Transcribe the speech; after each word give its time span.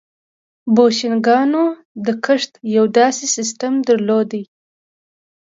بوشنګانو 0.75 1.63
د 2.05 2.07
کښت 2.25 2.51
یو 2.75 2.85
داسې 2.97 3.25
سیستم 3.35 3.73
درلود. 3.87 4.31